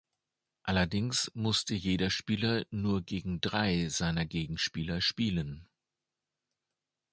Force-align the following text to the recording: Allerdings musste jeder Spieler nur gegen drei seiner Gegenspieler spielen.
Allerdings 0.63 1.29
musste 1.35 1.75
jeder 1.75 2.09
Spieler 2.09 2.65
nur 2.71 3.03
gegen 3.03 3.39
drei 3.39 3.87
seiner 3.87 4.25
Gegenspieler 4.25 4.99
spielen. 4.99 5.69